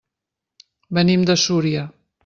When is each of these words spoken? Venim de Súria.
Venim 0.99 1.21
de 1.31 1.35
Súria. 1.45 1.85